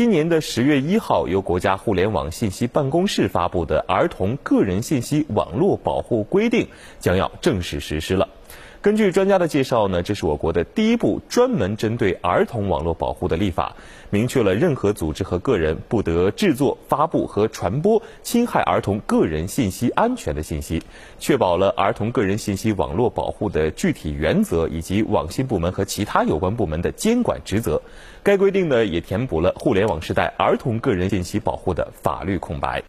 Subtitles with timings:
[0.00, 6.64] 今年的十月一号，由国家互联网信息办公室发布的《儿童个人信息网络保护规定》
[6.98, 8.26] 将要正式实施了。
[8.82, 13.76] 根据专家的介绍呢，这是我国的第一部专门针对儿童网络保护的立法，
[14.08, 20.82] 明确了任何组织和个人不得制作、发布和传播侵害儿童个人信息安全的信息，
[21.18, 27.82] 确保了儿童个人信息网络保护的具体原则以及网信部门和其他有关部门的监管职责。
[28.22, 32.82] 该规定呢，也填补了互联网时代儿童个人信息保护的法律空白。